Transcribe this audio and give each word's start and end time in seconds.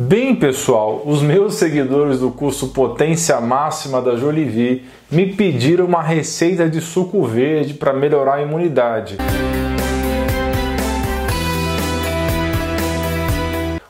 Bem, 0.00 0.36
pessoal, 0.36 1.02
os 1.04 1.22
meus 1.22 1.54
seguidores 1.54 2.20
do 2.20 2.30
curso 2.30 2.68
Potência 2.68 3.40
Máxima 3.40 4.00
da 4.00 4.14
Jolivie 4.14 4.84
me 5.10 5.34
pediram 5.34 5.86
uma 5.86 6.00
receita 6.00 6.70
de 6.70 6.80
suco 6.80 7.24
verde 7.24 7.74
para 7.74 7.92
melhorar 7.92 8.34
a 8.34 8.42
imunidade. 8.42 9.16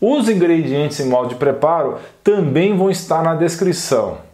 Os 0.00 0.28
ingredientes 0.28 0.98
em 0.98 1.08
modo 1.08 1.28
de 1.28 1.34
preparo 1.36 1.98
também 2.24 2.76
vão 2.76 2.90
estar 2.90 3.22
na 3.22 3.36
descrição. 3.36 4.31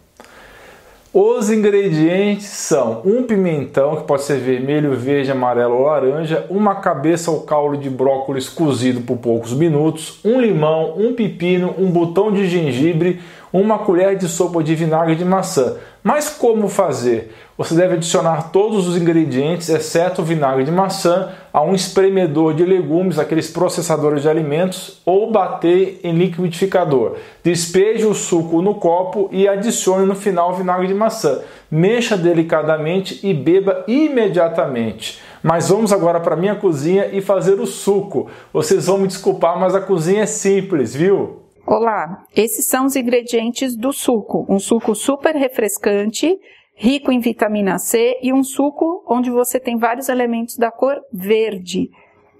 Os 1.13 1.51
ingredientes 1.51 2.47
são 2.49 3.01
um 3.03 3.23
pimentão, 3.23 3.97
que 3.97 4.05
pode 4.05 4.25
ser 4.25 4.39
vermelho, 4.41 4.95
verde, 4.95 5.31
amarelo 5.31 5.77
ou 5.77 5.87
laranja, 5.87 6.45
uma 6.51 6.75
cabeça 6.75 7.31
ou 7.31 7.41
caule 7.41 7.79
de 7.79 7.89
brócolis 7.89 8.47
cozido 8.47 9.01
por 9.01 9.17
poucos 9.17 9.55
minutos, 9.55 10.21
um 10.23 10.39
limão, 10.39 10.99
um 10.99 11.15
pepino, 11.15 11.75
um 11.79 11.91
botão 11.91 12.31
de 12.31 12.47
gengibre, 12.47 13.21
uma 13.53 13.79
colher 13.79 14.17
de 14.17 14.29
sopa 14.29 14.63
de 14.63 14.75
vinagre 14.75 15.15
de 15.15 15.25
maçã. 15.25 15.77
Mas 16.03 16.29
como 16.29 16.69
fazer? 16.69 17.35
Você 17.57 17.75
deve 17.75 17.95
adicionar 17.95 18.51
todos 18.51 18.87
os 18.87 18.97
ingredientes, 18.97 19.69
exceto 19.69 20.23
o 20.23 20.25
vinagre 20.25 20.65
de 20.65 20.71
maçã, 20.71 21.31
a 21.53 21.61
um 21.61 21.75
espremedor 21.75 22.55
de 22.55 22.65
legumes, 22.65 23.19
aqueles 23.19 23.51
processadores 23.51 24.23
de 24.23 24.29
alimentos, 24.29 25.03
ou 25.05 25.31
bater 25.31 26.01
em 26.05 26.13
liquidificador. 26.13 27.17
Despeje 27.43 28.07
o 28.07 28.15
suco 28.15 28.63
no 28.63 28.77
copo 28.77 29.29
e 29.33 29.49
adicione 29.49 30.07
no 30.07 30.15
final 30.15 30.53
o 30.53 30.55
vinagre 30.55 30.87
de 30.87 30.95
maçã. 30.95 31.41
Mexa 31.71 32.17
delicadamente 32.17 33.19
e 33.27 33.35
beba 33.35 33.85
imediatamente. 33.89 35.21
Mas 35.43 35.69
vamos 35.69 35.93
agora 35.93 36.21
para 36.21 36.37
minha 36.37 36.55
cozinha 36.55 37.09
e 37.13 37.21
fazer 37.21 37.61
o 37.61 37.67
suco. 37.67 38.29
Vocês 38.53 38.87
vão 38.87 38.99
me 38.99 39.09
desculpar, 39.09 39.59
mas 39.59 39.75
a 39.75 39.81
cozinha 39.81 40.23
é 40.23 40.27
simples, 40.27 40.95
viu? 40.95 41.48
Olá, 41.71 42.25
esses 42.35 42.65
são 42.65 42.87
os 42.87 42.97
ingredientes 42.97 43.77
do 43.77 43.93
suco. 43.93 44.47
Um 44.49 44.59
suco 44.59 44.95
super 44.95 45.37
refrescante, 45.37 46.41
rico 46.75 47.13
em 47.13 47.21
vitamina 47.21 47.79
C 47.79 48.19
e 48.23 48.33
um 48.33 48.43
suco 48.43 49.05
onde 49.07 49.31
você 49.31 49.61
tem 49.61 49.77
vários 49.77 50.09
elementos 50.09 50.57
da 50.57 50.71
cor 50.71 50.99
verde, 51.13 51.91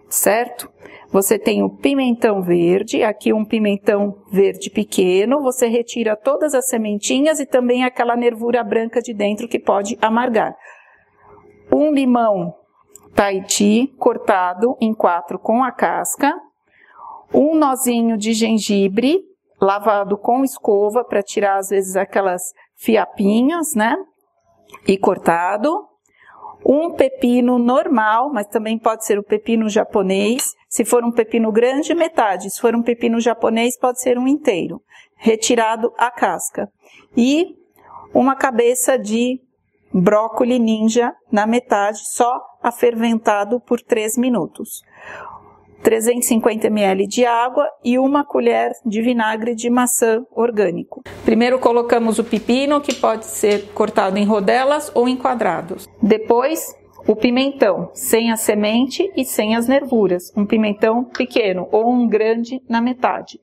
certo? 0.09 0.73
Você 1.11 1.39
tem 1.39 1.63
o 1.63 1.69
pimentão 1.69 2.41
verde, 2.41 3.03
aqui 3.03 3.31
um 3.31 3.45
pimentão 3.45 4.17
verde 4.33 4.71
pequeno, 4.71 5.43
você 5.43 5.67
retira 5.67 6.17
todas 6.17 6.55
as 6.55 6.67
sementinhas 6.67 7.39
e 7.39 7.45
também 7.45 7.85
aquela 7.85 8.17
nervura 8.17 8.65
branca 8.65 9.03
de 9.03 9.13
dentro 9.13 9.47
que 9.47 9.59
pode 9.59 9.99
amargar. 10.01 10.57
Um 11.71 11.93
limão 11.93 12.55
Tahiti 13.15 13.93
cortado 13.99 14.75
em 14.81 14.95
quatro 14.95 15.39
com 15.39 15.63
a 15.63 15.71
casca, 15.71 16.33
um 17.33 17.55
nozinho 17.55 18.17
de 18.17 18.33
gengibre 18.33 19.23
lavado 19.61 20.17
com 20.17 20.45
escova 20.45 21.05
para 21.05 21.23
tirar 21.23 21.59
às 21.59 21.69
vezes 21.71 21.97
aquelas 21.97 22.43
fiapinhas, 22.77 23.75
né? 23.75 23.97
E 24.87 24.97
cortado. 24.97 25.87
Um 26.65 26.93
pepino 26.93 27.59
normal, 27.59 28.33
mas 28.33 28.47
também 28.47 28.79
pode 28.79 29.05
ser 29.05 29.19
o 29.19 29.23
pepino 29.23 29.69
japonês. 29.69 30.55
Se 30.69 30.85
for 30.85 31.05
um 31.05 31.13
pepino 31.13 31.53
grande, 31.53 31.95
metade. 31.95 32.51
Se 32.51 32.61
for 32.61 32.75
um 32.75 32.83
pepino 32.83 33.21
japonês, 33.21 33.79
pode 33.79 34.01
ser 34.01 34.19
um 34.19 34.27
inteiro. 34.27 34.83
Retirado 35.17 35.93
a 35.97 36.11
casca. 36.11 36.71
E 37.17 37.57
uma 38.13 38.35
cabeça 38.35 38.99
de 38.99 39.41
brócolis 39.93 40.61
ninja 40.61 41.15
na 41.31 41.47
metade, 41.47 42.01
só 42.09 42.41
aferventado 42.63 43.61
por 43.61 43.81
3 43.81 44.19
minutos. 44.19 44.83
350 45.83 46.67
ml 46.67 47.07
de 47.07 47.25
água 47.25 47.69
e 47.85 47.99
uma 47.99 48.25
colher 48.25 48.73
de 48.85 49.01
vinagre 49.01 49.55
de 49.55 49.71
maçã 49.71 50.25
orgânico. 50.35 51.03
Primeiro 51.25 51.59
colocamos 51.59 52.19
o 52.19 52.25
pepino, 52.25 52.81
que 52.81 52.95
pode 52.95 53.27
ser 53.27 53.69
cortado 53.73 54.19
em 54.19 54.25
rodelas 54.25 54.91
ou 54.95 55.09
em 55.09 55.17
quadrados. 55.17 55.89
Depois, 56.03 56.75
o 57.07 57.15
pimentão, 57.15 57.91
sem 57.95 58.31
a 58.31 58.37
semente 58.37 59.11
e 59.17 59.25
sem 59.25 59.57
as 59.57 59.67
nervuras, 59.69 60.33
um 60.37 60.45
pimentão 60.45 61.05
pequeno 61.05 61.69
ou 61.71 61.91
um 61.91 62.07
grande 62.07 62.61
na 62.69 62.81
metade. 62.81 63.41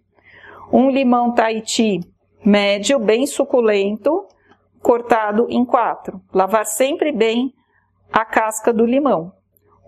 Um 0.71 0.89
limão 0.89 1.33
Tahiti 1.33 2.01
médio, 2.45 2.99
bem 2.99 3.25
suculento, 3.25 4.27
cortado 4.79 5.47
em 5.49 5.65
quatro. 5.65 6.21
Lavar 6.31 6.65
sempre 6.65 7.11
bem 7.11 7.51
a 8.13 8.23
casca 8.23 8.71
do 8.71 8.85
limão. 8.85 9.31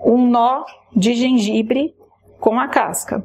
Um 0.03 0.27
nó 0.27 0.65
de 0.95 1.13
gengibre 1.13 1.93
com 2.39 2.59
a 2.59 2.67
casca. 2.67 3.23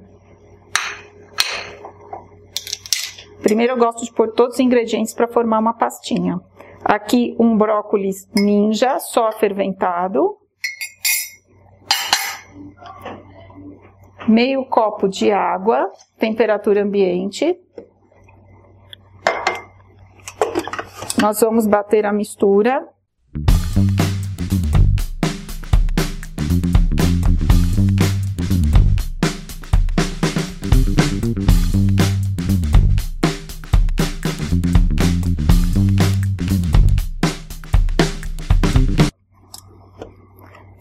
Primeiro 3.42 3.72
eu 3.72 3.78
gosto 3.78 4.04
de 4.04 4.12
pôr 4.12 4.32
todos 4.32 4.54
os 4.54 4.60
ingredientes 4.60 5.12
para 5.12 5.26
formar 5.26 5.58
uma 5.58 5.74
pastinha. 5.74 6.40
Aqui 6.84 7.36
um 7.38 7.56
brócolis 7.56 8.28
ninja, 8.34 8.98
só 8.98 9.32
ferventado. 9.32 10.38
Meio 14.28 14.64
copo 14.64 15.08
de 15.08 15.32
água, 15.32 15.90
temperatura 16.18 16.82
ambiente. 16.82 17.58
Nós 21.20 21.40
vamos 21.40 21.66
bater 21.66 22.06
a 22.06 22.12
mistura. 22.12 22.88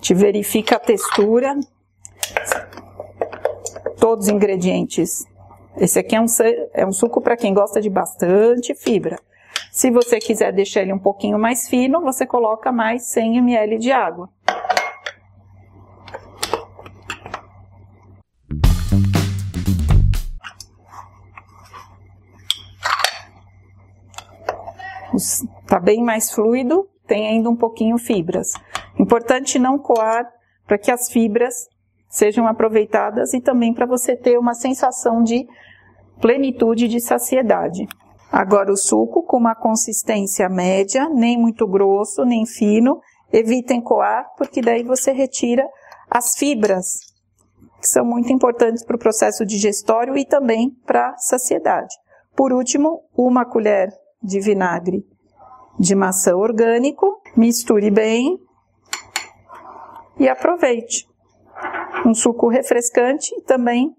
Gente 0.02 0.16
verifica 0.16 0.78
a 0.78 0.80
textura, 0.80 1.56
todos 4.00 4.26
os 4.26 4.32
ingredientes. 4.32 5.24
Esse 5.78 6.00
aqui 6.00 6.16
é 6.16 6.20
um, 6.20 6.26
é 6.74 6.86
um 6.86 6.92
suco 6.92 7.22
para 7.22 7.38
quem 7.38 7.54
gosta 7.54 7.80
de 7.80 7.88
bastante 7.88 8.74
fibra. 8.74 9.20
Se 9.72 9.92
você 9.92 10.18
quiser 10.18 10.52
deixar 10.52 10.82
ele 10.82 10.92
um 10.92 10.98
pouquinho 10.98 11.38
mais 11.38 11.70
fino, 11.70 12.02
você 12.02 12.26
coloca 12.26 12.72
mais 12.72 13.04
100 13.04 13.38
ml 13.38 13.78
de 13.78 13.92
água. 13.92 14.28
Está 25.14 25.80
bem 25.80 26.04
mais 26.04 26.32
fluido, 26.32 26.90
tem 27.06 27.28
ainda 27.28 27.50
um 27.50 27.56
pouquinho 27.56 28.00
fibras. 28.00 28.54
Importante 29.12 29.60
não 29.60 29.78
coar 29.78 30.26
para 30.66 30.78
que 30.78 30.90
as 30.90 31.12
fibras 31.12 31.68
sejam 32.08 32.48
aproveitadas 32.48 33.34
e 33.34 33.42
também 33.42 33.74
para 33.74 33.86
você 33.86 34.16
ter 34.16 34.40
uma 34.40 34.54
sensação 34.54 35.22
de 35.22 35.46
plenitude 36.22 36.88
de 36.88 37.02
saciedade. 37.02 37.86
Agora 38.32 38.72
o 38.72 38.78
suco 38.78 39.22
com 39.24 39.36
uma 39.36 39.54
consistência 39.54 40.48
média, 40.48 41.10
nem 41.10 41.38
muito 41.38 41.68
grosso, 41.68 42.24
nem 42.24 42.46
fino. 42.46 43.02
Evitem 43.34 43.82
coar, 43.82 44.30
porque 44.38 44.62
daí 44.62 44.82
você 44.82 45.12
retira 45.12 45.68
as 46.10 46.38
fibras, 46.38 47.02
que 47.82 47.90
são 47.90 48.06
muito 48.06 48.32
importantes 48.32 48.82
para 48.86 48.96
o 48.96 49.00
processo 49.00 49.46
digestório 49.46 50.18
e 50.18 50.24
também 50.24 50.70
para 50.86 51.10
a 51.10 51.18
saciedade. 51.18 51.94
Por 52.34 52.54
último, 52.54 53.02
uma 53.14 53.44
colher 53.44 53.90
de 54.24 54.40
vinagre 54.40 55.06
de 55.78 55.96
maçã 55.96 56.34
orgânico, 56.34 57.22
misture 57.36 57.92
bem 57.92 58.40
e 60.20 60.28
aproveite. 60.28 61.08
Um 62.06 62.14
suco 62.14 62.48
refrescante 62.48 63.34
e 63.36 63.42
também 63.42 63.96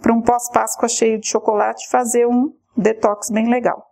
para 0.00 0.12
um 0.12 0.22
pós-páscoa 0.22 0.88
cheio 0.88 1.20
de 1.20 1.28
chocolate 1.28 1.88
fazer 1.88 2.26
um 2.26 2.52
detox 2.76 3.30
bem 3.30 3.48
legal. 3.50 3.86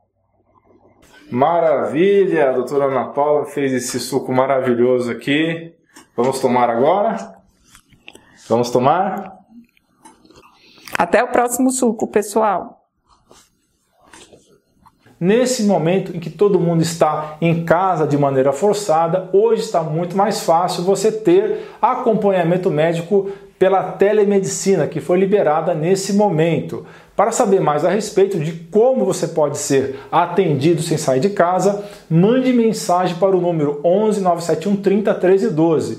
Maravilha! 1.31 2.50
A 2.50 2.52
doutora 2.52 2.87
Ana 2.87 3.10
Paula 3.10 3.44
fez 3.44 3.72
esse 3.72 4.00
suco 4.00 4.32
maravilhoso 4.32 5.10
aqui. 5.12 5.75
Vamos 6.16 6.40
tomar 6.40 6.70
agora? 6.70 7.37
Vamos 8.49 8.70
tomar? 8.70 9.37
Até 10.96 11.22
o 11.22 11.28
próximo 11.28 11.70
suco, 11.70 12.08
pessoal! 12.08 12.77
Nesse 15.20 15.65
momento 15.65 16.17
em 16.17 16.20
que 16.20 16.31
todo 16.31 16.61
mundo 16.61 16.81
está 16.81 17.37
em 17.41 17.65
casa 17.65 18.06
de 18.06 18.17
maneira 18.17 18.53
forçada, 18.53 19.29
hoje 19.32 19.62
está 19.62 19.82
muito 19.82 20.17
mais 20.17 20.43
fácil 20.43 20.85
você 20.85 21.11
ter 21.11 21.69
acompanhamento 21.82 22.70
médico 22.70 23.29
pela 23.59 23.82
telemedicina 23.82 24.87
que 24.87 25.00
foi 25.00 25.19
liberada 25.19 25.75
nesse 25.75 26.12
momento. 26.12 26.87
Para 27.17 27.32
saber 27.32 27.61
mais 27.61 27.85
a 27.85 27.91
respeito 27.91 28.38
de 28.38 28.53
como 28.70 29.05
você 29.05 29.26
pode 29.26 29.59
ser 29.59 29.99
atendido 30.12 30.82
sem 30.82 30.97
sair 30.97 31.19
de 31.19 31.31
casa, 31.31 31.85
mande 32.09 32.53
mensagem 32.53 33.17
para 33.17 33.37
o 33.37 33.41
número 33.41 33.81
11 33.82 34.20
971 34.20 34.76
30 34.76 35.15
13 35.15 35.50
12 35.50 35.99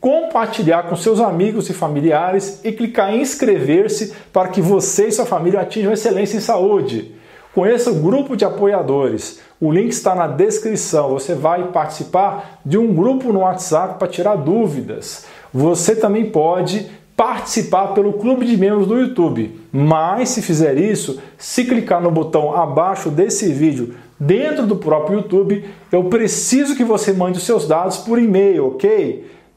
compartilhar 0.00 0.84
com 0.84 0.96
seus 0.96 1.20
amigos 1.20 1.68
e 1.68 1.74
familiares 1.74 2.60
e 2.64 2.72
clicar 2.72 3.12
em 3.12 3.20
inscrever-se 3.20 4.14
para 4.32 4.48
que 4.48 4.60
você 4.60 5.08
e 5.08 5.12
sua 5.12 5.26
família 5.26 5.60
atinjam 5.60 5.92
excelência 5.92 6.38
em 6.38 6.40
saúde. 6.40 7.14
Conheça 7.54 7.90
o 7.90 7.96
grupo 7.96 8.36
de 8.36 8.44
apoiadores. 8.44 9.40
O 9.60 9.70
link 9.70 9.90
está 9.90 10.14
na 10.14 10.26
descrição. 10.26 11.10
Você 11.10 11.34
vai 11.34 11.64
participar 11.64 12.60
de 12.64 12.78
um 12.78 12.94
grupo 12.94 13.32
no 13.32 13.40
WhatsApp 13.40 13.98
para 13.98 14.08
tirar 14.08 14.36
dúvidas. 14.36 15.26
Você 15.52 15.94
também 15.96 16.30
pode 16.30 16.88
participar 17.16 17.88
pelo 17.88 18.14
clube 18.14 18.46
de 18.46 18.56
membros 18.56 18.86
do 18.86 18.98
YouTube. 18.98 19.60
Mas 19.70 20.30
se 20.30 20.40
fizer 20.40 20.78
isso, 20.78 21.20
se 21.36 21.64
clicar 21.64 22.00
no 22.00 22.10
botão 22.10 22.56
abaixo 22.56 23.10
desse 23.10 23.52
vídeo 23.52 23.94
dentro 24.18 24.66
do 24.66 24.76
próprio 24.76 25.18
YouTube, 25.18 25.64
eu 25.90 26.04
preciso 26.04 26.76
que 26.76 26.84
você 26.84 27.12
mande 27.12 27.36
os 27.36 27.44
seus 27.44 27.66
dados 27.66 27.98
por 27.98 28.18
e-mail, 28.18 28.68
ok? 28.68 29.39